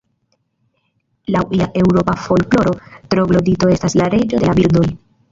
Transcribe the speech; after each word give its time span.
Laŭ 1.35 1.41
ia 1.57 1.67
eŭropa 1.81 2.15
folkloro, 2.21 2.73
troglodito 3.11 3.69
estas 3.75 3.97
la 4.01 4.07
Reĝo 4.15 4.41
de 4.45 4.49
la 4.49 4.57
Birdoj. 4.61 4.83